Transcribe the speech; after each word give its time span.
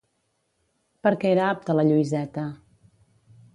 Per 1.07 1.11
què 1.25 1.29
era 1.35 1.45
apte 1.49 1.77
la 1.77 1.85
Lluïseta? 1.91 2.49